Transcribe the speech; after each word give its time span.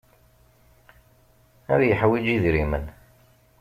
Ad 1.73 1.81
yeḥwij 1.85 2.23
idrimen. 2.35 2.85